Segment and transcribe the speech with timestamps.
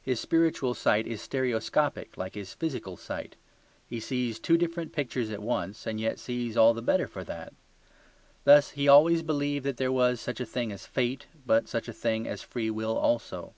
[0.00, 3.34] His spiritual sight is stereoscopic, like his physical sight:
[3.88, 7.52] he sees two different pictures at once and yet sees all the better for that.
[8.44, 11.88] Thus he has always believed that there was such a thing as fate, but such
[11.88, 13.52] a thing as free will also.